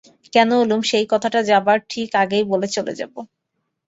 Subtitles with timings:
[0.33, 3.13] কেন এলুম সেই কথাটা যাবার ঠিক আগেই বলে চলে যাব।